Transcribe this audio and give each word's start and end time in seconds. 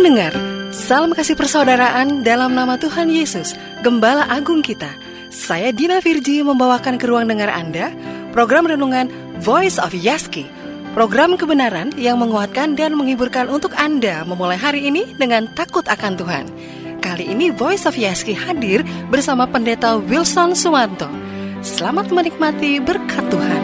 Pendengar, 0.00 0.32
salam 0.72 1.12
kasih 1.12 1.36
persaudaraan 1.36 2.24
dalam 2.24 2.56
nama 2.56 2.80
Tuhan 2.80 3.12
Yesus, 3.12 3.52
Gembala 3.84 4.24
Agung 4.32 4.64
kita. 4.64 4.88
Saya 5.28 5.76
Dina 5.76 6.00
Virji 6.00 6.40
membawakan 6.40 6.96
ke 6.96 7.04
ruang 7.04 7.28
dengar 7.28 7.52
Anda 7.52 7.92
program 8.32 8.64
renungan 8.64 9.12
Voice 9.44 9.76
of 9.76 9.92
Yaski. 9.92 10.48
Program 10.96 11.36
kebenaran 11.36 11.92
yang 12.00 12.16
menguatkan 12.16 12.80
dan 12.80 12.96
menghiburkan 12.96 13.52
untuk 13.52 13.76
Anda 13.76 14.24
memulai 14.24 14.56
hari 14.56 14.88
ini 14.88 15.04
dengan 15.20 15.52
takut 15.52 15.84
akan 15.84 16.16
Tuhan. 16.16 16.44
Kali 17.04 17.28
ini 17.28 17.52
Voice 17.52 17.84
of 17.84 17.92
Yaski 17.92 18.32
hadir 18.32 18.80
bersama 19.12 19.44
Pendeta 19.44 20.00
Wilson 20.00 20.56
Suwanto. 20.56 21.12
Selamat 21.60 22.08
menikmati 22.08 22.80
berkat 22.80 23.28
Tuhan. 23.28 23.62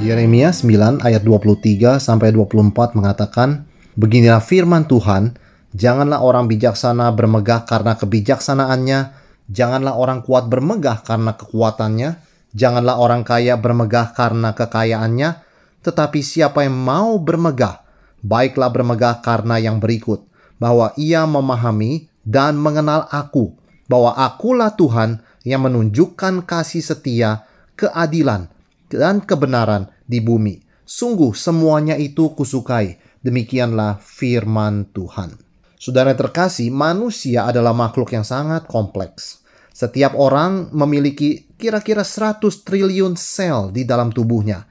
Yeremia 0.00 0.56
9 0.56 1.04
ayat 1.04 1.20
23 1.20 2.00
sampai 2.00 2.32
24 2.32 2.96
mengatakan, 2.96 3.65
Beginilah 3.96 4.44
firman 4.44 4.84
Tuhan, 4.84 5.40
janganlah 5.72 6.20
orang 6.20 6.52
bijaksana 6.52 7.16
bermegah 7.16 7.64
karena 7.64 7.96
kebijaksanaannya, 7.96 9.16
janganlah 9.48 9.96
orang 9.96 10.20
kuat 10.20 10.52
bermegah 10.52 11.00
karena 11.00 11.32
kekuatannya, 11.32 12.20
janganlah 12.52 13.00
orang 13.00 13.24
kaya 13.24 13.56
bermegah 13.56 14.12
karena 14.12 14.52
kekayaannya, 14.52 15.40
tetapi 15.80 16.20
siapa 16.20 16.68
yang 16.68 16.76
mau 16.76 17.16
bermegah, 17.16 17.88
baiklah 18.20 18.68
bermegah 18.68 19.24
karena 19.24 19.56
yang 19.56 19.80
berikut, 19.80 20.28
bahwa 20.60 20.92
ia 21.00 21.24
memahami 21.24 22.12
dan 22.20 22.60
mengenal 22.60 23.08
aku, 23.08 23.56
bahwa 23.88 24.12
akulah 24.12 24.76
Tuhan 24.76 25.24
yang 25.40 25.64
menunjukkan 25.64 26.44
kasih 26.44 26.84
setia, 26.84 27.48
keadilan, 27.80 28.52
dan 28.92 29.24
kebenaran 29.24 29.88
di 30.04 30.20
bumi. 30.20 30.60
Sungguh 30.84 31.32
semuanya 31.32 31.96
itu 31.96 32.36
kusukai 32.36 33.05
Demikianlah 33.24 34.00
firman 34.02 34.88
Tuhan. 34.92 35.36
Saudara 35.76 36.16
terkasih, 36.16 36.72
manusia 36.72 37.44
adalah 37.44 37.76
makhluk 37.76 38.12
yang 38.16 38.24
sangat 38.24 38.64
kompleks. 38.64 39.44
Setiap 39.76 40.16
orang 40.16 40.72
memiliki 40.72 41.52
kira-kira 41.60 42.00
100 42.00 42.40
triliun 42.64 43.12
sel 43.14 43.68
di 43.70 43.84
dalam 43.84 44.08
tubuhnya. 44.08 44.64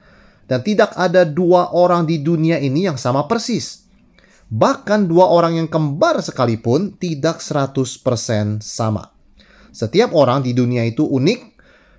Dan 0.46 0.62
tidak 0.62 0.94
ada 0.94 1.26
dua 1.26 1.74
orang 1.74 2.06
di 2.06 2.22
dunia 2.22 2.58
ini 2.58 2.86
yang 2.86 2.98
sama 2.98 3.26
persis. 3.26 3.86
Bahkan 4.46 5.10
dua 5.10 5.26
orang 5.30 5.58
yang 5.58 5.66
kembar 5.70 6.22
sekalipun 6.22 6.94
tidak 6.98 7.42
100% 7.42 8.62
sama. 8.62 9.10
Setiap 9.74 10.14
orang 10.14 10.46
di 10.46 10.54
dunia 10.54 10.86
itu 10.86 11.02
unik 11.02 11.40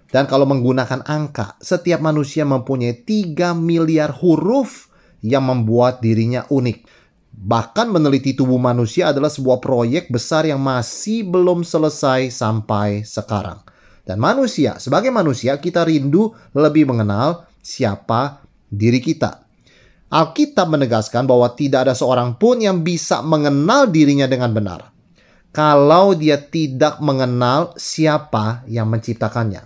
dan 0.08 0.24
kalau 0.24 0.48
menggunakan 0.48 1.04
angka, 1.04 1.60
setiap 1.60 2.00
manusia 2.00 2.48
mempunyai 2.48 3.04
3 3.04 3.52
miliar 3.52 4.16
huruf 4.16 4.88
yang 5.22 5.46
membuat 5.46 6.02
dirinya 6.04 6.46
unik. 6.50 6.86
Bahkan 7.38 7.94
meneliti 7.94 8.34
tubuh 8.34 8.58
manusia 8.58 9.14
adalah 9.14 9.30
sebuah 9.30 9.62
proyek 9.62 10.10
besar 10.10 10.50
yang 10.50 10.58
masih 10.58 11.26
belum 11.30 11.62
selesai 11.62 12.34
sampai 12.34 13.06
sekarang. 13.06 13.62
Dan 14.02 14.18
manusia, 14.18 14.82
sebagai 14.82 15.14
manusia, 15.14 15.60
kita 15.62 15.86
rindu 15.86 16.34
lebih 16.56 16.90
mengenal 16.90 17.46
siapa 17.62 18.42
diri 18.72 19.04
kita. 19.04 19.46
Alkitab 20.08 20.72
menegaskan 20.72 21.28
bahwa 21.28 21.52
tidak 21.52 21.86
ada 21.86 21.94
seorang 21.94 22.40
pun 22.40 22.64
yang 22.64 22.82
bisa 22.82 23.20
mengenal 23.20 23.92
dirinya 23.92 24.24
dengan 24.24 24.56
benar 24.56 24.98
kalau 25.58 26.14
dia 26.14 26.38
tidak 26.38 27.02
mengenal 27.02 27.74
siapa 27.82 28.62
yang 28.70 28.94
menciptakannya. 28.94 29.66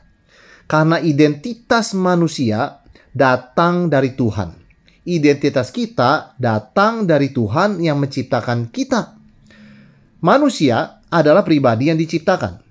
Karena 0.63 1.03
identitas 1.03 1.91
manusia 1.91 2.79
datang 3.11 3.91
dari 3.91 4.15
Tuhan 4.15 4.60
identitas 5.05 5.73
kita 5.73 6.37
datang 6.37 7.09
dari 7.09 7.33
Tuhan 7.33 7.81
yang 7.81 7.97
menciptakan 7.97 8.69
kita. 8.69 9.17
Manusia 10.21 11.01
adalah 11.09 11.41
pribadi 11.41 11.89
yang 11.89 11.97
diciptakan, 11.97 12.61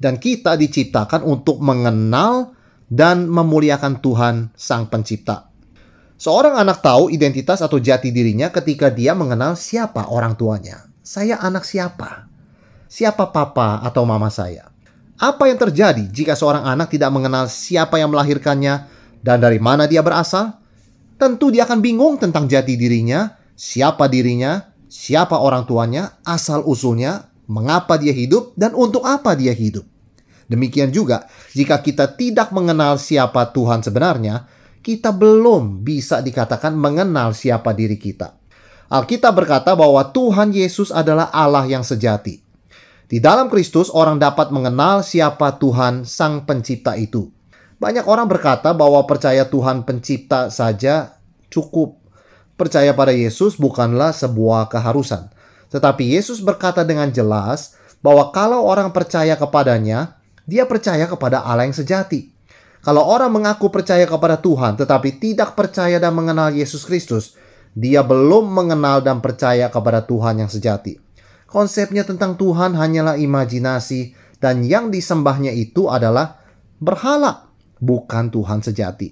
dan 0.00 0.16
kita 0.16 0.56
diciptakan 0.56 1.20
untuk 1.22 1.60
mengenal 1.60 2.56
dan 2.88 3.28
memuliakan 3.28 4.00
Tuhan, 4.00 4.56
Sang 4.56 4.88
Pencipta. 4.88 5.52
Seorang 6.18 6.58
anak 6.58 6.82
tahu 6.82 7.14
identitas 7.14 7.62
atau 7.62 7.78
jati 7.78 8.10
dirinya 8.10 8.50
ketika 8.50 8.90
dia 8.90 9.14
mengenal 9.14 9.54
siapa 9.54 10.10
orang 10.10 10.34
tuanya. 10.34 10.90
Saya 11.04 11.38
anak 11.38 11.62
siapa? 11.62 12.26
Siapa 12.90 13.30
papa 13.30 13.84
atau 13.86 14.02
mama 14.02 14.26
saya? 14.32 14.66
Apa 15.14 15.46
yang 15.46 15.60
terjadi 15.60 16.02
jika 16.10 16.34
seorang 16.34 16.66
anak 16.66 16.90
tidak 16.90 17.14
mengenal 17.14 17.46
siapa 17.46 18.02
yang 18.02 18.10
melahirkannya 18.10 18.90
dan 19.22 19.38
dari 19.38 19.62
mana 19.62 19.86
dia 19.86 20.02
berasal? 20.02 20.57
Tentu 21.18 21.50
dia 21.50 21.66
akan 21.66 21.82
bingung 21.82 22.16
tentang 22.16 22.46
jati 22.46 22.78
dirinya, 22.78 23.36
siapa 23.58 24.06
dirinya, 24.06 24.72
siapa 24.86 25.36
orang 25.36 25.66
tuanya, 25.66 26.22
asal 26.22 26.64
usulnya, 26.64 27.28
mengapa 27.50 27.98
dia 27.98 28.14
hidup, 28.14 28.54
dan 28.54 28.72
untuk 28.72 29.02
apa 29.04 29.34
dia 29.34 29.52
hidup. 29.52 29.84
Demikian 30.48 30.88
juga, 30.88 31.28
jika 31.52 31.82
kita 31.84 32.16
tidak 32.16 32.54
mengenal 32.56 32.96
siapa 32.96 33.52
Tuhan 33.52 33.84
sebenarnya, 33.84 34.48
kita 34.80 35.12
belum 35.12 35.84
bisa 35.84 36.24
dikatakan 36.24 36.72
mengenal 36.72 37.36
siapa 37.36 37.76
diri 37.76 38.00
kita. 38.00 38.32
Alkitab 38.88 39.36
berkata 39.36 39.76
bahwa 39.76 40.00
Tuhan 40.08 40.48
Yesus 40.56 40.88
adalah 40.88 41.28
Allah 41.28 41.68
yang 41.68 41.84
sejati. 41.84 42.40
Di 43.04 43.20
dalam 43.20 43.52
Kristus, 43.52 43.92
orang 43.92 44.16
dapat 44.16 44.48
mengenal 44.48 45.04
siapa 45.04 45.60
Tuhan 45.60 46.08
Sang 46.08 46.48
Pencipta 46.48 46.96
itu. 46.96 47.28
Banyak 47.78 48.10
orang 48.10 48.26
berkata 48.26 48.74
bahwa 48.74 49.06
percaya 49.06 49.46
Tuhan 49.46 49.86
pencipta 49.86 50.50
saja 50.50 51.14
cukup. 51.46 52.02
Percaya 52.58 52.90
pada 52.90 53.14
Yesus 53.14 53.54
bukanlah 53.54 54.10
sebuah 54.10 54.66
keharusan. 54.66 55.30
Tetapi 55.70 56.18
Yesus 56.18 56.42
berkata 56.42 56.82
dengan 56.82 57.06
jelas 57.14 57.78
bahwa 58.02 58.34
kalau 58.34 58.66
orang 58.66 58.90
percaya 58.90 59.38
kepadanya, 59.38 60.18
dia 60.42 60.66
percaya 60.66 61.06
kepada 61.06 61.46
Allah 61.46 61.70
yang 61.70 61.76
sejati. 61.76 62.34
Kalau 62.82 63.06
orang 63.06 63.30
mengaku 63.30 63.70
percaya 63.70 64.06
kepada 64.06 64.38
Tuhan 64.38 64.78
tetapi 64.78 65.18
tidak 65.18 65.58
percaya 65.58 65.98
dan 66.02 66.14
mengenal 66.14 66.50
Yesus 66.54 66.82
Kristus, 66.82 67.38
dia 67.78 68.02
belum 68.02 68.48
mengenal 68.48 69.06
dan 69.06 69.22
percaya 69.22 69.70
kepada 69.70 70.02
Tuhan 70.02 70.42
yang 70.42 70.50
sejati. 70.50 70.98
Konsepnya 71.46 72.02
tentang 72.02 72.34
Tuhan 72.34 72.74
hanyalah 72.74 73.18
imajinasi 73.18 74.14
dan 74.42 74.66
yang 74.66 74.90
disembahnya 74.90 75.54
itu 75.54 75.86
adalah 75.90 76.38
berhala 76.78 77.47
bukan 77.78 78.30
Tuhan 78.30 78.60
sejati. 78.62 79.08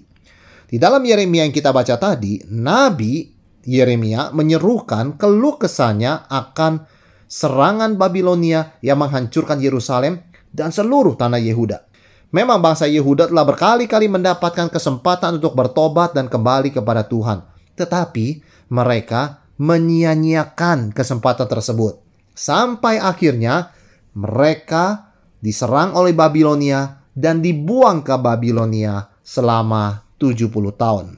Di 0.67 0.75
dalam 0.75 0.99
Yeremia 1.03 1.47
yang 1.47 1.55
kita 1.55 1.71
baca 1.71 1.95
tadi, 1.95 2.43
Nabi 2.51 3.23
Yeremia 3.67 4.31
menyerukan 4.35 5.15
keluh 5.15 5.55
kesahnya 5.55 6.27
akan 6.27 6.83
serangan 7.27 7.99
Babilonia 7.99 8.79
yang 8.79 8.99
menghancurkan 9.03 9.59
Yerusalem 9.59 10.23
dan 10.51 10.71
seluruh 10.71 11.19
tanah 11.19 11.39
Yehuda. 11.39 11.87
Memang 12.35 12.59
bangsa 12.59 12.87
Yehuda 12.87 13.31
telah 13.31 13.47
berkali-kali 13.47 14.11
mendapatkan 14.11 14.67
kesempatan 14.67 15.39
untuk 15.39 15.55
bertobat 15.55 16.11
dan 16.11 16.27
kembali 16.27 16.75
kepada 16.75 17.07
Tuhan. 17.07 17.43
Tetapi 17.79 18.43
mereka 18.71 19.47
menyia-nyiakan 19.55 20.91
kesempatan 20.91 21.47
tersebut. 21.47 22.03
Sampai 22.35 22.99
akhirnya 22.99 23.71
mereka 24.11 25.15
diserang 25.39 25.95
oleh 25.95 26.11
Babilonia 26.11 27.06
dan 27.17 27.41
dibuang 27.41 28.05
ke 28.05 28.13
Babilonia 28.21 29.09
selama 29.25 30.05
70 30.21 30.53
tahun. 30.77 31.17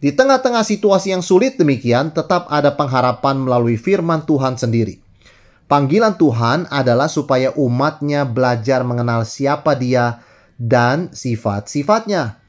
Di 0.00 0.16
tengah-tengah 0.16 0.64
situasi 0.64 1.12
yang 1.12 1.20
sulit 1.20 1.60
demikian, 1.60 2.16
tetap 2.16 2.48
ada 2.48 2.72
pengharapan 2.72 3.44
melalui 3.44 3.76
firman 3.76 4.24
Tuhan 4.24 4.56
sendiri. 4.56 5.04
Panggilan 5.68 6.16
Tuhan 6.16 6.64
adalah 6.72 7.12
supaya 7.12 7.52
umatnya 7.52 8.24
belajar 8.24 8.80
mengenal 8.88 9.28
siapa 9.28 9.76
dia 9.76 10.24
dan 10.56 11.12
sifat-sifatnya. 11.12 12.40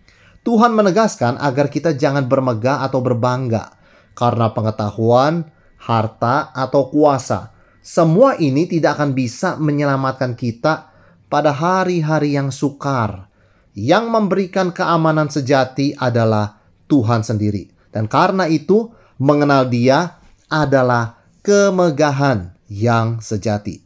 Tuhan 0.47 0.71
menegaskan 0.71 1.35
agar 1.35 1.67
kita 1.67 1.99
jangan 1.99 2.31
bermegah 2.31 2.79
atau 2.87 3.03
berbangga 3.03 3.75
karena 4.15 4.55
pengetahuan, 4.55 5.51
harta, 5.83 6.55
atau 6.55 6.87
kuasa. 6.87 7.51
Semua 7.83 8.39
ini 8.39 8.71
tidak 8.71 8.99
akan 8.99 9.11
bisa 9.11 9.59
menyelamatkan 9.59 10.37
kita 10.39 10.88
pada 11.29 11.53
hari-hari 11.53 12.35
yang 12.35 12.49
sukar. 12.49 13.29
Yang 13.77 14.11
memberikan 14.11 14.73
keamanan 14.75 15.29
sejati 15.29 15.95
adalah 15.95 16.59
Tuhan 16.89 17.23
sendiri. 17.23 17.69
Dan 17.93 18.09
karena 18.09 18.49
itu, 18.49 18.91
mengenal 19.21 19.69
Dia 19.69 20.19
adalah 20.49 21.21
kemegahan 21.45 22.51
yang 22.67 23.21
sejati. 23.21 23.79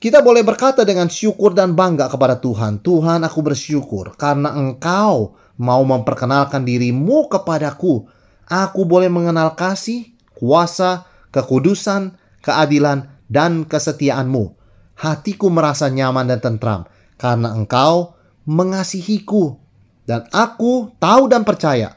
Kita 0.00 0.24
boleh 0.24 0.40
berkata 0.40 0.82
dengan 0.82 1.12
syukur 1.12 1.52
dan 1.52 1.76
bangga 1.76 2.08
kepada 2.08 2.40
Tuhan, 2.40 2.80
Tuhan 2.80 3.20
aku 3.20 3.44
bersyukur 3.44 4.16
karena 4.16 4.56
engkau 4.56 5.36
mau 5.60 5.82
memperkenalkan 5.84 6.64
dirimu 6.64 7.28
kepadaku. 7.28 8.08
Aku 8.48 8.88
boleh 8.88 9.12
mengenal 9.12 9.52
kasih, 9.52 10.08
kuasa, 10.32 11.04
kekudusan, 11.30 12.16
keadilan, 12.40 13.12
dan 13.28 13.68
kesetiaanmu 13.68 14.59
hatiku 15.00 15.48
merasa 15.48 15.88
nyaman 15.88 16.28
dan 16.28 16.40
tentram 16.44 16.84
karena 17.16 17.56
engkau 17.56 18.12
mengasihiku. 18.44 19.56
Dan 20.04 20.26
aku 20.34 20.92
tahu 20.98 21.30
dan 21.30 21.46
percaya 21.46 21.96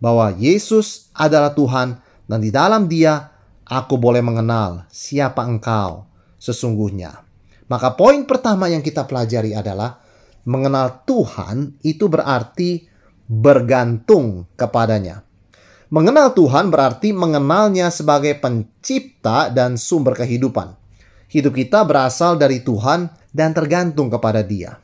bahwa 0.00 0.32
Yesus 0.34 1.12
adalah 1.12 1.52
Tuhan 1.54 2.00
dan 2.26 2.38
di 2.40 2.48
dalam 2.48 2.88
dia 2.88 3.30
aku 3.68 4.00
boleh 4.00 4.24
mengenal 4.24 4.88
siapa 4.88 5.44
engkau 5.44 6.08
sesungguhnya. 6.40 7.22
Maka 7.70 7.94
poin 7.94 8.26
pertama 8.26 8.66
yang 8.66 8.82
kita 8.82 9.06
pelajari 9.06 9.54
adalah 9.54 10.00
mengenal 10.48 11.04
Tuhan 11.04 11.78
itu 11.84 12.08
berarti 12.08 12.88
bergantung 13.28 14.48
kepadanya. 14.58 15.22
Mengenal 15.92 16.32
Tuhan 16.32 16.72
berarti 16.72 17.12
mengenalnya 17.12 17.92
sebagai 17.92 18.38
pencipta 18.40 19.52
dan 19.52 19.76
sumber 19.76 20.16
kehidupan. 20.16 20.79
Hidup 21.30 21.54
kita 21.54 21.86
berasal 21.86 22.34
dari 22.34 22.58
Tuhan 22.58 23.06
dan 23.30 23.54
tergantung 23.54 24.10
kepada 24.10 24.42
Dia. 24.42 24.82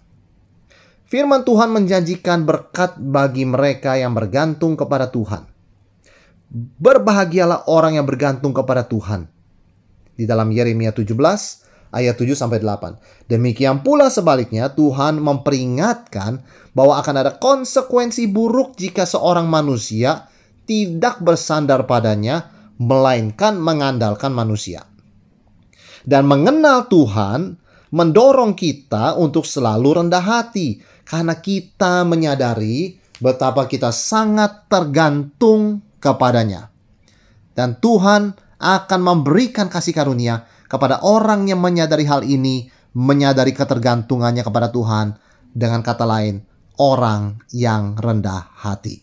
Firman 1.07 1.43
Tuhan 1.43 1.71
menjanjikan 1.71 2.47
berkat 2.47 2.99
bagi 2.99 3.47
mereka 3.47 3.99
yang 3.99 4.15
bergantung 4.15 4.79
kepada 4.79 5.11
Tuhan. 5.11 5.47
Berbahagialah 6.55 7.67
orang 7.67 7.99
yang 7.99 8.07
bergantung 8.07 8.55
kepada 8.55 8.87
Tuhan. 8.87 9.27
Di 10.15 10.23
dalam 10.27 10.51
Yeremia 10.51 10.95
17 10.95 11.15
ayat 11.95 12.15
7 12.15 12.35
sampai 12.35 12.63
8. 12.63 13.31
Demikian 13.31 13.83
pula 13.83 14.11
sebaliknya 14.11 14.71
Tuhan 14.71 15.19
memperingatkan 15.23 16.43
bahwa 16.75 16.99
akan 17.03 17.15
ada 17.27 17.33
konsekuensi 17.39 18.31
buruk 18.31 18.75
jika 18.79 19.03
seorang 19.03 19.47
manusia 19.47 20.31
tidak 20.67 21.23
bersandar 21.23 21.87
padanya, 21.87 22.51
melainkan 22.83 23.57
mengandalkan 23.59 24.35
manusia. 24.35 24.83
Dan 26.07 26.31
mengenal 26.31 26.87
Tuhan 26.87 27.59
mendorong 27.91 28.55
kita 28.55 29.19
untuk 29.19 29.43
selalu 29.43 30.03
rendah 30.03 30.23
hati, 30.23 30.79
karena 31.03 31.35
kita 31.35 32.07
menyadari 32.07 32.95
betapa 33.19 33.67
kita 33.67 33.91
sangat 33.91 34.71
tergantung 34.71 35.83
kepadanya. 35.99 36.71
Dan 37.57 37.83
Tuhan 37.83 38.39
akan 38.63 39.01
memberikan 39.03 39.67
kasih 39.67 39.97
karunia 39.97 40.47
kepada 40.71 41.03
orang 41.03 41.51
yang 41.51 41.59
menyadari 41.59 42.07
hal 42.07 42.23
ini, 42.23 42.71
menyadari 42.95 43.51
ketergantungannya 43.51 44.47
kepada 44.47 44.71
Tuhan, 44.71 45.19
dengan 45.57 45.81
kata 45.81 46.05
lain, 46.05 46.45
orang 46.77 47.41
yang 47.51 47.97
rendah 47.97 48.53
hati. 48.61 49.01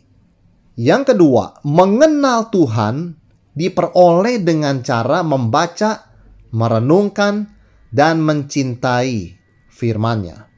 Yang 0.78 1.14
kedua, 1.14 1.62
mengenal 1.66 2.50
Tuhan 2.54 3.18
diperoleh 3.54 4.42
dengan 4.42 4.82
cara 4.86 5.22
membaca, 5.22 6.13
merenungkan, 6.54 7.50
dan 7.90 8.22
mencintai 8.22 9.38
firman-Nya. 9.70 10.50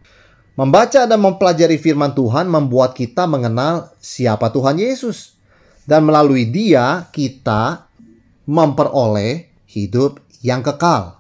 Membaca 0.56 1.04
dan 1.04 1.20
mempelajari 1.20 1.76
firman 1.76 2.16
Tuhan 2.16 2.48
membuat 2.48 2.96
kita 2.96 3.28
mengenal 3.28 3.92
siapa 4.00 4.52
Tuhan 4.56 4.80
Yesus. 4.80 5.36
Dan 5.84 6.08
melalui 6.08 6.48
dia 6.50 7.12
kita 7.12 7.92
memperoleh 8.48 9.52
hidup 9.68 10.24
yang 10.40 10.64
kekal. 10.66 11.20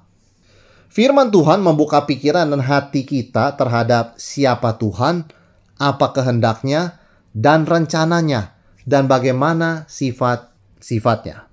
Firman 0.89 1.29
Tuhan 1.29 1.59
membuka 1.59 2.07
pikiran 2.07 2.47
dan 2.47 2.63
hati 2.63 3.03
kita 3.03 3.59
terhadap 3.59 4.15
siapa 4.15 4.79
Tuhan, 4.79 5.27
apa 5.75 6.07
kehendaknya, 6.15 6.97
dan 7.35 7.67
rencananya 7.67 8.55
dan 8.87 9.11
bagaimana 9.11 9.83
sifat-sifatnya. 9.91 11.51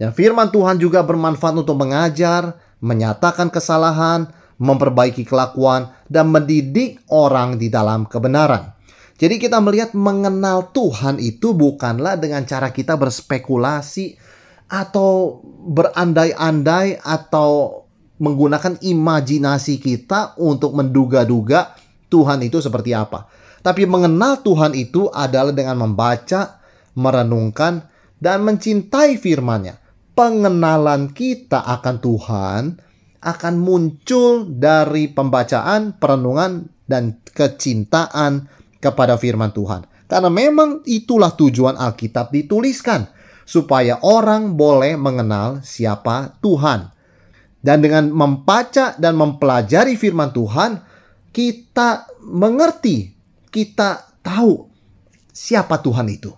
Yang 0.00 0.12
firman 0.16 0.48
Tuhan 0.48 0.80
juga 0.80 1.04
bermanfaat 1.04 1.60
untuk 1.60 1.76
mengajar, 1.76 2.56
menyatakan 2.80 3.52
kesalahan, 3.52 4.32
memperbaiki 4.56 5.28
kelakuan, 5.28 5.92
dan 6.08 6.32
mendidik 6.32 7.04
orang 7.12 7.60
di 7.60 7.68
dalam 7.68 8.08
kebenaran. 8.08 8.72
Jadi 9.20 9.36
kita 9.36 9.60
melihat 9.60 9.92
mengenal 9.92 10.72
Tuhan 10.72 11.20
itu 11.20 11.52
bukanlah 11.52 12.16
dengan 12.16 12.48
cara 12.48 12.72
kita 12.72 12.96
berspekulasi 12.96 14.16
atau 14.72 15.44
berandai-andai 15.68 17.04
atau 17.04 17.84
menggunakan 18.16 18.80
imajinasi 18.80 19.76
kita 19.76 20.40
untuk 20.40 20.72
menduga-duga 20.72 21.76
Tuhan 22.08 22.40
itu 22.40 22.64
seperti 22.64 22.96
apa. 22.96 23.28
Tapi 23.60 23.84
mengenal 23.84 24.40
Tuhan 24.40 24.72
itu 24.72 25.12
adalah 25.12 25.52
dengan 25.52 25.84
membaca, 25.84 26.56
merenungkan, 26.96 27.84
dan 28.16 28.40
mencintai 28.40 29.20
firman-Nya. 29.20 29.89
Pengenalan 30.20 31.16
kita 31.16 31.64
akan 31.64 31.96
Tuhan 31.96 32.76
akan 33.24 33.54
muncul 33.56 34.44
dari 34.52 35.08
pembacaan, 35.08 35.96
perenungan, 35.96 36.68
dan 36.84 37.24
kecintaan 37.24 38.44
kepada 38.84 39.16
firman 39.16 39.48
Tuhan. 39.56 39.88
Karena 40.04 40.28
memang 40.28 40.84
itulah 40.84 41.32
tujuan 41.32 41.80
Alkitab 41.80 42.36
dituliskan, 42.36 43.08
supaya 43.48 43.96
orang 44.04 44.60
boleh 44.60 45.00
mengenal 45.00 45.64
siapa 45.64 46.36
Tuhan. 46.44 46.92
Dan 47.64 47.80
dengan 47.80 48.12
membaca 48.12 48.92
dan 49.00 49.16
mempelajari 49.16 49.96
firman 49.96 50.36
Tuhan, 50.36 50.84
kita 51.32 52.12
mengerti 52.28 53.08
kita 53.48 54.20
tahu 54.20 54.68
siapa 55.32 55.80
Tuhan 55.80 56.12
itu. 56.12 56.28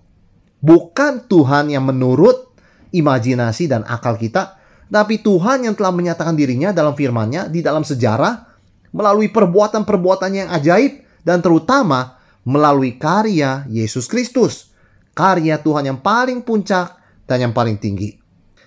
Bukan 0.62 1.26
Tuhan 1.26 1.74
yang 1.74 1.82
menurut 1.90 2.51
imajinasi 2.92 3.66
dan 3.66 3.82
akal 3.88 4.14
kita, 4.20 4.60
tapi 4.92 5.24
Tuhan 5.24 5.64
yang 5.64 5.72
telah 5.72 5.90
menyatakan 5.90 6.36
dirinya 6.36 6.70
dalam 6.70 6.92
firman-Nya 6.92 7.48
di 7.48 7.64
dalam 7.64 7.80
sejarah 7.80 8.52
melalui 8.92 9.32
perbuatan-perbuatan 9.32 10.30
yang 10.36 10.48
ajaib 10.52 11.00
dan 11.24 11.40
terutama 11.40 12.20
melalui 12.44 13.00
karya 13.00 13.64
Yesus 13.72 14.04
Kristus. 14.04 14.70
Karya 15.12 15.60
Tuhan 15.60 15.88
yang 15.88 16.00
paling 16.00 16.40
puncak 16.40 16.96
dan 17.28 17.44
yang 17.44 17.52
paling 17.52 17.76
tinggi. 17.76 18.16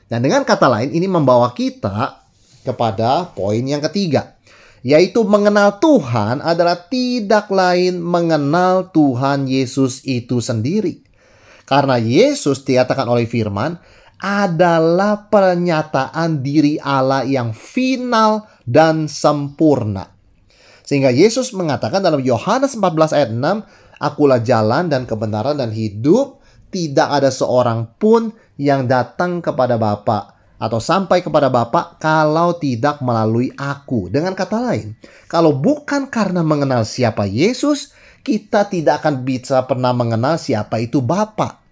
Dan 0.06 0.22
dengan 0.22 0.46
kata 0.46 0.70
lain 0.70 0.94
ini 0.94 1.10
membawa 1.10 1.50
kita 1.54 2.22
kepada 2.62 3.34
poin 3.34 3.62
yang 3.66 3.82
ketiga 3.82 4.36
yaitu 4.86 5.26
mengenal 5.26 5.82
Tuhan 5.82 6.46
adalah 6.46 6.78
tidak 6.78 7.50
lain 7.50 7.98
mengenal 7.98 8.94
Tuhan 8.94 9.50
Yesus 9.50 10.06
itu 10.06 10.38
sendiri. 10.38 11.02
Karena 11.66 11.98
Yesus 11.98 12.62
dikatakan 12.62 13.10
oleh 13.10 13.26
firman 13.26 13.82
adalah 14.26 15.30
pernyataan 15.30 16.42
diri 16.42 16.82
Allah 16.82 17.22
yang 17.30 17.54
final 17.54 18.50
dan 18.66 19.06
sempurna. 19.06 20.10
Sehingga 20.82 21.14
Yesus 21.14 21.54
mengatakan 21.54 22.02
dalam 22.02 22.26
Yohanes 22.26 22.74
14 22.74 23.14
ayat 23.14 23.30
6, 23.30 24.02
Akulah 24.02 24.42
jalan 24.42 24.90
dan 24.90 25.06
kebenaran 25.06 25.62
dan 25.62 25.70
hidup, 25.70 26.42
tidak 26.74 27.22
ada 27.22 27.30
seorang 27.30 27.86
pun 28.02 28.34
yang 28.58 28.90
datang 28.90 29.46
kepada 29.46 29.78
Bapa 29.78 30.34
atau 30.58 30.82
sampai 30.82 31.22
kepada 31.22 31.54
Bapa 31.54 31.96
kalau 32.02 32.58
tidak 32.58 33.06
melalui 33.06 33.54
aku. 33.54 34.10
Dengan 34.10 34.34
kata 34.34 34.58
lain, 34.58 34.98
kalau 35.30 35.54
bukan 35.54 36.10
karena 36.10 36.42
mengenal 36.42 36.82
siapa 36.82 37.30
Yesus, 37.30 37.94
kita 38.26 38.66
tidak 38.74 39.06
akan 39.06 39.22
bisa 39.22 39.62
pernah 39.70 39.94
mengenal 39.94 40.42
siapa 40.42 40.82
itu 40.82 40.98
Bapa. 41.00 41.65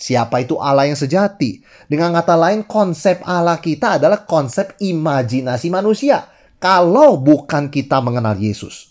Siapa 0.00 0.40
itu 0.40 0.56
Allah 0.56 0.88
yang 0.88 0.96
sejati? 0.96 1.60
Dengan 1.86 2.16
kata 2.16 2.34
lain, 2.34 2.64
konsep 2.64 3.20
Allah 3.28 3.60
kita 3.60 4.00
adalah 4.00 4.24
konsep 4.24 4.74
imajinasi 4.80 5.68
manusia. 5.68 6.24
Kalau 6.60 7.20
bukan 7.20 7.72
kita 7.72 8.00
mengenal 8.04 8.36
Yesus. 8.36 8.90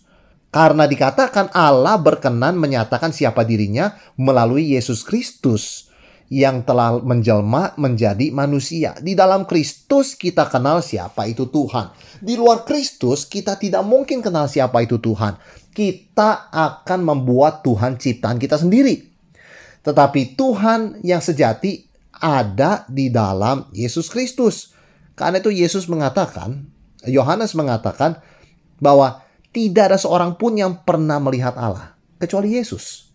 Karena 0.49 0.89
dikatakan 0.89 1.53
Allah 1.53 2.01
berkenan 2.01 2.57
menyatakan 2.57 3.13
siapa 3.13 3.45
dirinya 3.45 3.93
melalui 4.17 4.73
Yesus 4.73 5.05
Kristus 5.05 5.89
yang 6.29 6.61
telah 6.61 6.97
menjelma 7.01 7.77
menjadi 7.77 8.29
manusia. 8.29 8.97
Di 9.01 9.17
dalam 9.17 9.49
Kristus 9.49 10.13
kita 10.13 10.49
kenal 10.49 10.81
siapa 10.85 11.25
itu 11.25 11.49
Tuhan. 11.49 11.89
Di 12.21 12.37
luar 12.37 12.65
Kristus 12.65 13.25
kita 13.25 13.57
tidak 13.57 13.81
mungkin 13.85 14.21
kenal 14.21 14.45
siapa 14.45 14.81
itu 14.85 15.01
Tuhan. 15.01 15.37
Kita 15.73 16.49
akan 16.49 16.99
membuat 17.01 17.65
Tuhan 17.65 17.97
ciptaan 17.97 18.41
kita 18.41 18.57
sendiri. 18.57 19.09
Tetapi 19.83 20.35
Tuhan 20.35 21.01
yang 21.05 21.23
sejati 21.23 21.87
ada 22.19 22.83
di 22.91 23.07
dalam 23.07 23.71
Yesus 23.71 24.11
Kristus. 24.11 24.75
Karena 25.15 25.39
itu 25.39 25.51
Yesus 25.51 25.87
mengatakan, 25.87 26.67
Yohanes 27.07 27.55
mengatakan 27.55 28.19
bahwa 28.79 29.23
tidak 29.55 29.91
ada 29.93 29.99
seorang 29.99 30.35
pun 30.35 30.55
yang 30.55 30.83
pernah 30.83 31.17
melihat 31.17 31.55
Allah 31.55 31.95
kecuali 32.19 32.59
Yesus, 32.59 33.11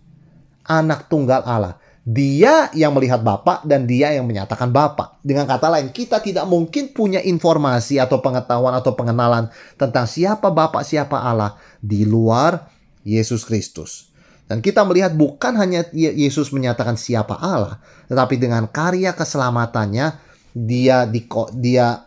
anak 0.65 1.09
tunggal 1.13 1.45
Allah 1.45 1.81
dia 2.05 2.69
yang 2.77 2.93
melihat 2.93 3.25
Bapak 3.25 3.65
dan 3.65 3.89
dia 3.89 4.13
yang 4.13 4.29
menyatakan 4.29 4.69
Bapak. 4.69 5.25
Dengan 5.25 5.49
kata 5.49 5.73
lain, 5.73 5.89
kita 5.89 6.21
tidak 6.21 6.45
mungkin 6.45 6.93
punya 6.93 7.25
informasi 7.25 7.97
atau 7.97 8.21
pengetahuan 8.21 8.77
atau 8.77 8.93
pengenalan 8.93 9.49
tentang 9.81 10.05
siapa 10.05 10.53
Bapak, 10.53 10.85
siapa 10.85 11.17
Allah 11.17 11.57
di 11.81 12.05
luar 12.05 12.69
Yesus 13.09 13.49
Kristus. 13.49 14.13
Dan 14.45 14.61
kita 14.61 14.85
melihat 14.85 15.17
bukan 15.17 15.57
hanya 15.57 15.89
Yesus 15.97 16.53
menyatakan 16.53 17.01
siapa 17.01 17.41
Allah, 17.41 17.81
tetapi 18.13 18.37
dengan 18.37 18.69
karya 18.69 19.17
keselamatannya 19.17 20.21
dia 20.53 21.09
di, 21.09 21.25
dia 21.57 22.05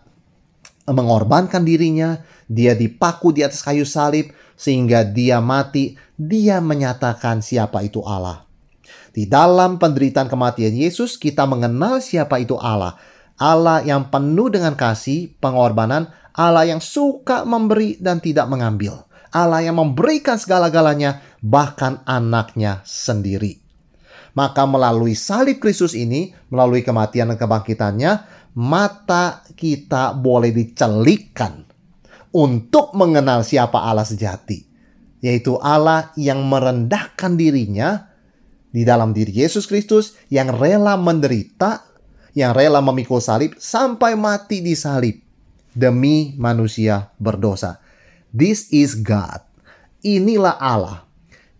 mengorbankan 0.86 1.66
dirinya, 1.66 2.22
dia 2.46 2.78
dipaku 2.78 3.34
di 3.34 3.42
atas 3.42 3.66
kayu 3.66 3.84
salib 3.84 4.32
sehingga 4.54 5.02
dia 5.02 5.42
mati, 5.42 5.98
dia 6.14 6.62
menyatakan 6.62 7.42
siapa 7.42 7.82
itu 7.82 8.06
Allah. 8.06 8.48
Di 9.12 9.26
dalam 9.26 9.82
penderitaan 9.82 10.30
kematian 10.30 10.78
Yesus, 10.78 11.18
kita 11.18 11.50
mengenal 11.50 12.06
siapa 12.06 12.38
itu 12.38 12.54
Allah. 12.62 12.96
Allah 13.38 13.82
yang 13.82 14.14
penuh 14.14 14.50
dengan 14.50 14.78
kasih, 14.78 15.34
pengorbanan, 15.42 16.10
Allah 16.38 16.70
yang 16.70 16.78
suka 16.82 17.42
memberi 17.46 17.98
dan 17.98 18.22
tidak 18.22 18.46
mengambil. 18.46 19.06
Allah 19.34 19.66
yang 19.66 19.78
memberikan 19.78 20.40
segala-galanya, 20.40 21.22
bahkan 21.42 22.02
anaknya 22.06 22.82
sendiri. 22.84 23.62
Maka 24.38 24.70
melalui 24.70 25.18
salib 25.18 25.58
Kristus 25.58 25.98
ini, 25.98 26.30
melalui 26.54 26.86
kematian 26.86 27.34
dan 27.34 27.42
kebangkitannya, 27.42 28.12
mata 28.54 29.42
kita 29.58 30.14
boleh 30.14 30.54
dicelikkan 30.54 31.66
untuk 32.30 32.94
mengenal 32.94 33.42
siapa 33.42 33.82
Allah 33.82 34.06
sejati, 34.06 34.62
yaitu 35.26 35.58
Allah 35.58 36.14
yang 36.14 36.46
merendahkan 36.46 37.34
dirinya 37.34 38.14
di 38.70 38.86
dalam 38.86 39.10
diri 39.10 39.34
Yesus 39.34 39.66
Kristus 39.66 40.14
yang 40.30 40.54
rela 40.54 40.94
menderita, 41.02 41.82
yang 42.38 42.54
rela 42.54 42.78
memikul 42.78 43.18
salib 43.18 43.58
sampai 43.58 44.14
mati 44.14 44.62
di 44.62 44.78
salib 44.78 45.18
demi 45.74 46.38
manusia 46.38 47.10
berdosa. 47.18 47.82
This 48.30 48.70
is 48.70 48.94
God. 48.94 49.42
Inilah 50.06 50.62
Allah. 50.62 51.07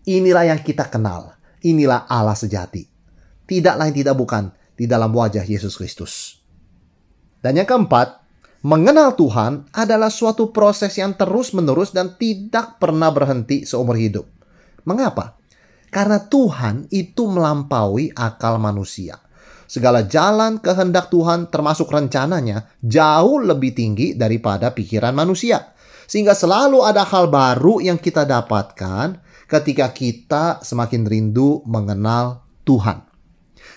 Inilah 0.08 0.48
yang 0.48 0.64
kita 0.64 0.88
kenal. 0.88 1.36
Inilah 1.60 2.08
Allah 2.08 2.32
sejati. 2.32 2.88
Tidak 3.44 3.76
lain 3.76 3.92
tidak 3.92 4.16
bukan 4.16 4.48
di 4.72 4.88
dalam 4.88 5.12
wajah 5.12 5.44
Yesus 5.44 5.76
Kristus. 5.76 6.40
Dan 7.44 7.60
yang 7.60 7.68
keempat, 7.68 8.24
mengenal 8.64 9.12
Tuhan 9.20 9.68
adalah 9.76 10.08
suatu 10.08 10.48
proses 10.48 10.96
yang 10.96 11.12
terus-menerus 11.12 11.92
dan 11.92 12.16
tidak 12.16 12.80
pernah 12.80 13.12
berhenti 13.12 13.68
seumur 13.68 14.00
hidup. 14.00 14.24
Mengapa? 14.88 15.36
Karena 15.92 16.24
Tuhan 16.24 16.88
itu 16.88 17.28
melampaui 17.28 18.08
akal 18.16 18.56
manusia. 18.56 19.20
Segala 19.68 20.08
jalan 20.08 20.56
kehendak 20.64 21.12
Tuhan 21.12 21.52
termasuk 21.52 21.92
rencananya 21.92 22.72
jauh 22.80 23.44
lebih 23.44 23.76
tinggi 23.76 24.16
daripada 24.16 24.72
pikiran 24.72 25.12
manusia. 25.12 25.76
Sehingga 26.08 26.32
selalu 26.32 26.80
ada 26.88 27.04
hal 27.04 27.28
baru 27.28 27.84
yang 27.84 28.00
kita 28.00 28.24
dapatkan 28.24 29.20
ketika 29.44 29.92
kita 29.92 30.64
semakin 30.64 31.04
rindu 31.04 31.60
mengenal 31.68 32.48
Tuhan. 32.64 33.04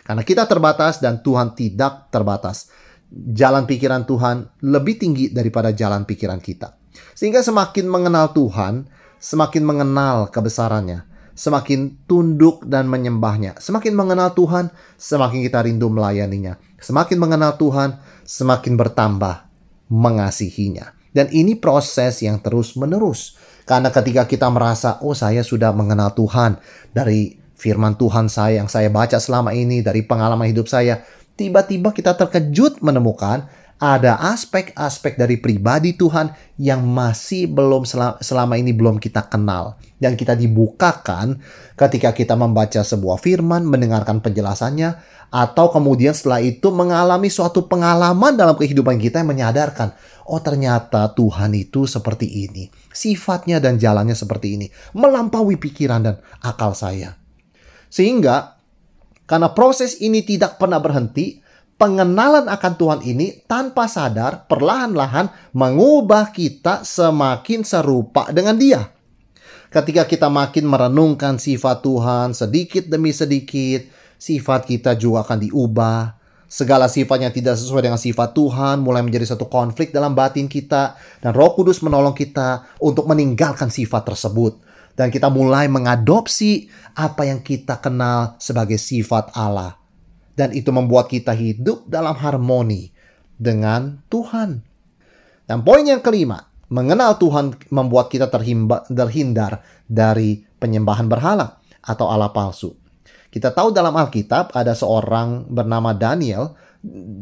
Karena 0.07 0.23
kita 0.23 0.47
terbatas 0.47 1.03
dan 1.03 1.19
Tuhan 1.19 1.53
tidak 1.53 2.07
terbatas 2.07 2.71
jalan 3.11 3.67
pikiran 3.67 4.07
Tuhan 4.07 4.63
lebih 4.63 4.95
tinggi 4.95 5.25
daripada 5.35 5.75
jalan 5.75 6.07
pikiran 6.07 6.39
kita. 6.39 6.79
Sehingga 7.11 7.43
semakin 7.43 7.91
mengenal 7.91 8.31
Tuhan, 8.31 8.87
semakin 9.19 9.63
mengenal 9.67 10.31
kebesarannya, 10.31 11.03
semakin 11.35 12.07
tunduk 12.07 12.63
dan 12.63 12.87
menyembahnya. 12.87 13.59
Semakin 13.59 13.91
mengenal 13.91 14.31
Tuhan, 14.31 14.71
semakin 14.95 15.39
kita 15.43 15.67
rindu 15.67 15.91
melayaninya. 15.91 16.55
Semakin 16.79 17.19
mengenal 17.19 17.59
Tuhan, 17.59 17.99
semakin 18.23 18.73
bertambah 18.79 19.51
mengasihinya. 19.91 21.00
Dan 21.11 21.27
ini 21.31 21.59
proses 21.59 22.23
yang 22.23 22.39
terus-menerus. 22.39 23.35
Karena 23.67 23.91
ketika 23.91 24.25
kita 24.25 24.47
merasa, 24.47 24.97
oh 25.03 25.13
saya 25.15 25.43
sudah 25.43 25.75
mengenal 25.75 26.15
Tuhan 26.15 26.57
dari 26.91 27.35
firman 27.55 27.93
Tuhan 27.93 28.25
saya 28.25 28.63
yang 28.63 28.71
saya 28.71 28.89
baca 28.89 29.21
selama 29.21 29.53
ini, 29.53 29.85
dari 29.85 30.01
pengalaman 30.01 30.49
hidup 30.49 30.65
saya, 30.65 31.05
tiba-tiba 31.37 31.93
kita 31.93 32.17
terkejut 32.17 32.81
menemukan 32.81 33.45
ada 33.81 34.21
aspek-aspek 34.29 35.17
dari 35.17 35.41
pribadi 35.41 35.97
Tuhan 35.97 36.29
yang 36.61 36.85
masih 36.85 37.49
belum 37.49 37.81
selama 38.21 38.53
ini 38.53 38.77
belum 38.77 39.01
kita 39.01 39.25
kenal. 39.25 39.81
Dan 39.97 40.13
kita 40.13 40.37
dibukakan 40.37 41.41
ketika 41.73 42.13
kita 42.13 42.37
membaca 42.37 42.85
sebuah 42.85 43.17
firman, 43.17 43.65
mendengarkan 43.65 44.21
penjelasannya 44.21 45.01
atau 45.33 45.73
kemudian 45.73 46.13
setelah 46.13 46.45
itu 46.45 46.69
mengalami 46.69 47.33
suatu 47.33 47.65
pengalaman 47.65 48.37
dalam 48.37 48.53
kehidupan 48.53 49.01
kita 49.01 49.25
yang 49.25 49.33
menyadarkan, 49.33 49.97
oh 50.29 50.43
ternyata 50.43 51.09
Tuhan 51.17 51.55
itu 51.57 51.89
seperti 51.89 52.45
ini, 52.45 52.69
sifatnya 52.93 53.57
dan 53.57 53.81
jalannya 53.81 54.13
seperti 54.13 54.61
ini, 54.61 54.67
melampaui 54.93 55.57
pikiran 55.57 56.05
dan 56.05 56.15
akal 56.45 56.77
saya. 56.77 57.17
Sehingga 57.89 58.61
karena 59.25 59.55
proses 59.55 59.97
ini 60.03 60.21
tidak 60.21 60.59
pernah 60.59 60.83
berhenti, 60.83 61.39
pengenalan 61.81 62.45
akan 62.45 62.73
Tuhan 62.77 63.01
ini 63.01 63.41
tanpa 63.49 63.89
sadar 63.89 64.45
perlahan-lahan 64.45 65.33
mengubah 65.57 66.29
kita 66.29 66.85
semakin 66.85 67.65
serupa 67.65 68.29
dengan 68.29 68.53
Dia. 68.61 68.85
Ketika 69.73 70.05
kita 70.05 70.29
makin 70.29 70.69
merenungkan 70.69 71.41
sifat 71.41 71.81
Tuhan 71.81 72.37
sedikit 72.37 72.85
demi 72.85 73.09
sedikit, 73.09 73.89
sifat 74.21 74.69
kita 74.69 74.93
juga 74.93 75.25
akan 75.25 75.41
diubah. 75.41 76.21
Segala 76.45 76.85
sifatnya 76.85 77.33
tidak 77.33 77.57
sesuai 77.57 77.89
dengan 77.89 77.97
sifat 77.97 78.35
Tuhan 78.35 78.83
mulai 78.85 79.01
menjadi 79.01 79.33
satu 79.33 79.49
konflik 79.49 79.89
dalam 79.89 80.13
batin 80.13 80.45
kita 80.45 80.99
dan 81.23 81.31
Roh 81.33 81.57
Kudus 81.57 81.81
menolong 81.81 82.13
kita 82.13 82.77
untuk 82.77 83.09
meninggalkan 83.09 83.73
sifat 83.73 84.05
tersebut 84.05 84.59
dan 84.99 85.09
kita 85.09 85.31
mulai 85.31 85.71
mengadopsi 85.71 86.69
apa 86.93 87.25
yang 87.25 87.39
kita 87.41 87.79
kenal 87.79 88.35
sebagai 88.37 88.77
sifat 88.77 89.31
Allah. 89.33 89.80
Dan 90.33 90.55
itu 90.55 90.71
membuat 90.71 91.11
kita 91.11 91.35
hidup 91.35 91.85
dalam 91.87 92.15
harmoni 92.15 92.91
dengan 93.35 93.99
Tuhan. 94.07 94.63
Dan 95.45 95.67
poin 95.67 95.83
yang 95.83 95.99
kelima, 95.99 96.47
mengenal 96.71 97.19
Tuhan 97.19 97.57
membuat 97.73 98.07
kita 98.07 98.31
terhindar 98.87 99.59
dari 99.89 100.39
penyembahan 100.55 101.11
berhala 101.11 101.59
atau 101.83 102.07
Allah 102.07 102.31
palsu. 102.31 102.71
Kita 103.31 103.51
tahu 103.51 103.71
dalam 103.75 103.95
Alkitab 103.95 104.55
ada 104.55 104.75
seorang 104.75 105.47
bernama 105.47 105.91
Daniel 105.95 106.55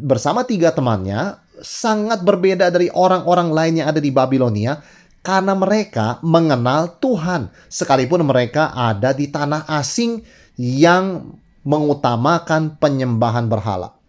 bersama 0.05 0.45
tiga 0.45 0.73
temannya 0.73 1.37
sangat 1.59 2.23
berbeda 2.23 2.71
dari 2.71 2.87
orang-orang 2.89 3.49
lain 3.51 3.73
yang 3.83 3.87
ada 3.91 4.01
di 4.01 4.09
Babilonia 4.09 4.79
karena 5.19 5.51
mereka 5.51 6.17
mengenal 6.23 6.97
Tuhan, 7.03 7.51
sekalipun 7.67 8.23
mereka 8.23 8.71
ada 8.71 9.11
di 9.11 9.27
tanah 9.27 9.67
asing 9.67 10.23
yang 10.55 11.35
mengutamakan 11.63 12.77
penyembahan 12.79 13.47
berhala. 13.47 13.99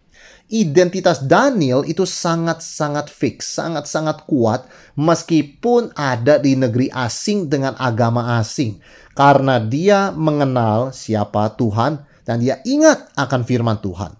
Identitas 0.51 1.23
Daniel 1.23 1.87
itu 1.87 2.03
sangat-sangat 2.03 3.07
fix, 3.07 3.55
sangat-sangat 3.55 4.27
kuat 4.27 4.67
meskipun 4.99 5.95
ada 5.95 6.35
di 6.43 6.59
negeri 6.59 6.91
asing 6.91 7.47
dengan 7.47 7.71
agama 7.79 8.35
asing. 8.35 8.83
Karena 9.15 9.63
dia 9.63 10.11
mengenal 10.11 10.91
siapa 10.91 11.55
Tuhan 11.55 12.03
dan 12.27 12.43
dia 12.43 12.59
ingat 12.67 13.15
akan 13.15 13.47
firman 13.47 13.79
Tuhan. 13.79 14.11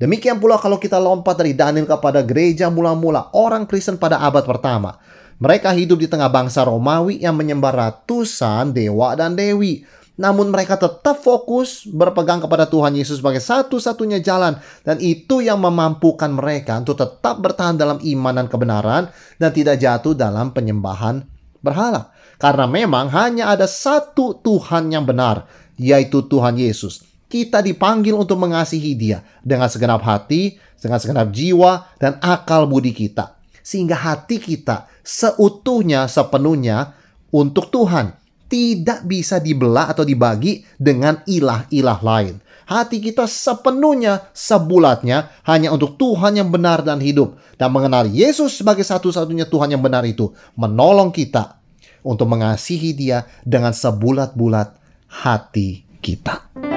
Demikian 0.00 0.40
pula 0.40 0.56
kalau 0.56 0.80
kita 0.80 0.96
lompat 0.96 1.36
dari 1.36 1.52
Daniel 1.52 1.84
kepada 1.84 2.24
gereja 2.24 2.70
mula-mula 2.72 3.28
orang 3.36 3.68
Kristen 3.68 4.00
pada 4.00 4.24
abad 4.24 4.46
pertama. 4.48 4.96
Mereka 5.38 5.70
hidup 5.74 6.00
di 6.00 6.08
tengah 6.08 6.32
bangsa 6.32 6.64
Romawi 6.66 7.20
yang 7.20 7.36
menyembah 7.36 7.70
ratusan 7.76 8.72
dewa 8.74 9.14
dan 9.14 9.36
dewi. 9.36 9.86
Namun 10.18 10.50
mereka 10.50 10.74
tetap 10.74 11.22
fokus 11.22 11.86
berpegang 11.86 12.42
kepada 12.42 12.66
Tuhan 12.66 12.98
Yesus 12.98 13.22
sebagai 13.22 13.38
satu-satunya 13.38 14.18
jalan. 14.18 14.58
Dan 14.82 14.98
itu 14.98 15.38
yang 15.38 15.62
memampukan 15.62 16.28
mereka 16.34 16.82
untuk 16.82 16.98
tetap 16.98 17.38
bertahan 17.38 17.78
dalam 17.78 18.02
iman 18.02 18.34
dan 18.34 18.46
kebenaran 18.50 19.02
dan 19.38 19.50
tidak 19.54 19.78
jatuh 19.78 20.18
dalam 20.18 20.50
penyembahan 20.50 21.22
berhala. 21.62 22.10
Karena 22.36 22.66
memang 22.66 23.08
hanya 23.14 23.54
ada 23.54 23.70
satu 23.70 24.42
Tuhan 24.42 24.90
yang 24.90 25.06
benar, 25.06 25.46
yaitu 25.78 26.26
Tuhan 26.26 26.58
Yesus. 26.58 27.06
Kita 27.30 27.62
dipanggil 27.62 28.14
untuk 28.14 28.42
mengasihi 28.42 28.98
dia 28.98 29.22
dengan 29.42 29.70
segenap 29.70 30.02
hati, 30.02 30.58
dengan 30.78 30.98
segenap 30.98 31.30
jiwa, 31.30 31.94
dan 31.98 32.18
akal 32.18 32.66
budi 32.66 32.90
kita 32.90 33.38
sehingga 33.68 34.00
hati 34.00 34.40
kita 34.40 34.88
seutuhnya 35.04 36.08
sepenuhnya 36.08 36.96
untuk 37.28 37.68
Tuhan 37.68 38.16
tidak 38.48 39.04
bisa 39.04 39.38
dibelah 39.38 39.92
atau 39.92 40.02
dibagi 40.02 40.64
dengan 40.80 41.20
ilah-ilah 41.28 42.00
lain. 42.00 42.36
Hati 42.68 43.00
kita 43.00 43.24
sepenuhnya, 43.24 44.28
sebulatnya 44.36 45.32
hanya 45.48 45.72
untuk 45.72 45.96
Tuhan 45.96 46.36
yang 46.36 46.52
benar 46.52 46.84
dan 46.84 47.00
hidup. 47.00 47.40
Dan 47.56 47.72
mengenal 47.72 48.04
Yesus 48.04 48.60
sebagai 48.60 48.84
satu-satunya 48.84 49.48
Tuhan 49.48 49.72
yang 49.72 49.80
benar 49.80 50.04
itu 50.04 50.36
menolong 50.52 51.08
kita 51.08 51.56
untuk 52.04 52.28
mengasihi 52.28 52.92
dia 52.92 53.24
dengan 53.40 53.72
sebulat-bulat 53.72 54.76
hati 55.08 55.88
kita. 56.04 56.67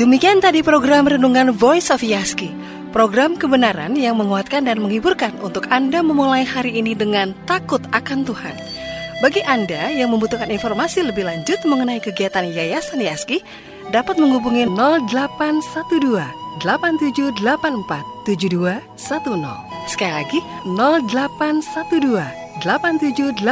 Demikian 0.00 0.40
tadi 0.40 0.64
program 0.64 1.04
Renungan 1.04 1.52
Voice 1.52 1.92
of 1.92 2.00
Yaski. 2.00 2.48
Program 2.88 3.36
kebenaran 3.36 3.92
yang 4.00 4.16
menguatkan 4.16 4.64
dan 4.64 4.80
menghiburkan 4.80 5.36
untuk 5.44 5.68
Anda 5.68 6.00
memulai 6.00 6.40
hari 6.40 6.72
ini 6.80 6.96
dengan 6.96 7.36
takut 7.44 7.84
akan 7.92 8.24
Tuhan. 8.24 8.56
Bagi 9.20 9.44
Anda 9.44 9.92
yang 9.92 10.08
membutuhkan 10.08 10.48
informasi 10.48 11.04
lebih 11.04 11.28
lanjut 11.28 11.60
mengenai 11.68 12.00
kegiatan 12.00 12.48
Yayasan 12.48 13.04
Yaski, 13.04 13.44
dapat 13.92 14.16
menghubungi 14.16 14.72
0812 14.72 15.68
8784 16.64 17.44
7210. 18.24 19.84
Sekali 19.84 20.12
lagi 20.16 20.40
0812 20.64 22.40
8784 22.64 23.44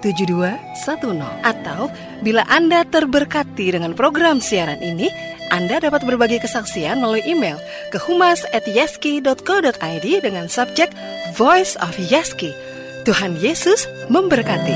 7210 0.00 1.44
atau 1.44 1.92
bila 2.24 2.48
Anda 2.48 2.80
terberkati 2.88 3.76
dengan 3.76 3.92
program 3.92 4.40
siaran 4.40 4.80
ini, 4.80 5.35
Anda 5.50 5.82
dapat 5.82 6.04
berbagi 6.06 6.38
kesaksian 6.42 7.00
melalui 7.02 7.22
email 7.26 7.58
ke 7.90 7.98
humas@yaski.co.id 8.00 10.20
dengan 10.22 10.48
subjek 10.50 10.90
Voice 11.36 11.76
of 11.80 11.98
Yaski. 11.98 12.54
Tuhan 13.06 13.38
Yesus 13.38 13.86
memberkati. 14.10 14.74